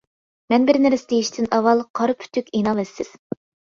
[0.53, 3.13] مەن بىر نەرسە دېيىشتىن ئاۋۋال قارا پۈتۈك ئىناۋەتسىز.